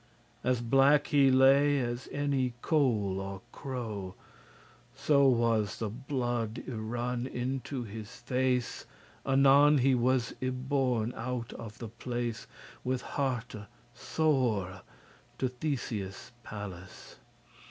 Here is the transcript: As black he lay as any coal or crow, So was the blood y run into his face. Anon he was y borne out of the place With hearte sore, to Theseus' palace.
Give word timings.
As 0.43 0.61
black 0.61 1.05
he 1.05 1.29
lay 1.29 1.79
as 1.79 2.09
any 2.11 2.55
coal 2.63 3.19
or 3.19 3.43
crow, 3.51 4.15
So 4.95 5.27
was 5.27 5.77
the 5.77 5.89
blood 5.91 6.63
y 6.67 6.73
run 6.73 7.27
into 7.27 7.83
his 7.83 8.09
face. 8.09 8.87
Anon 9.27 9.77
he 9.77 9.93
was 9.93 10.33
y 10.41 10.49
borne 10.49 11.13
out 11.15 11.53
of 11.53 11.77
the 11.77 11.89
place 11.89 12.47
With 12.83 13.03
hearte 13.03 13.67
sore, 13.93 14.81
to 15.37 15.49
Theseus' 15.49 16.31
palace. 16.41 17.17